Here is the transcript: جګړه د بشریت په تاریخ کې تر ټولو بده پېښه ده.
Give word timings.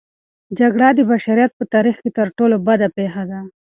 جګړه 0.59 0.87
د 0.95 0.99
بشریت 1.11 1.51
په 1.55 1.63
تاریخ 1.73 1.95
کې 2.03 2.09
تر 2.17 2.27
ټولو 2.37 2.55
بده 2.67 2.87
پېښه 2.97 3.23
ده. 3.29 3.39